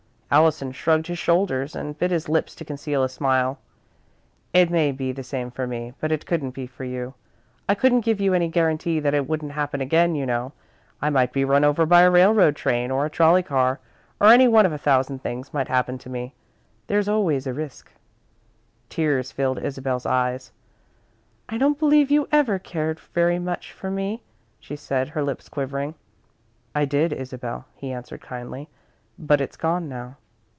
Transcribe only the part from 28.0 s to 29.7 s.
kindly, "but it's